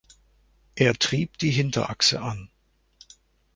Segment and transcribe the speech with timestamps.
[0.73, 2.49] Er trieb die Hinterachse an.